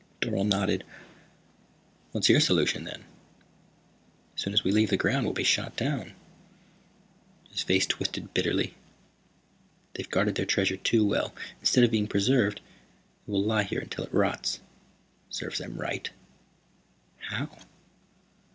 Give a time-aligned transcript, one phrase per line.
[0.19, 0.83] Dorle nodded.
[2.11, 3.03] "What's your solution, then?
[4.35, 6.13] As soon as we leave the ground we'll be shot down."
[7.51, 8.73] His face twisted bitterly.
[9.93, 11.35] "They've guarded their treasure too well.
[11.59, 12.61] Instead of being preserved
[13.27, 14.55] it will lie here until it rots.
[15.29, 16.09] It serves them right."
[17.19, 17.55] "How?"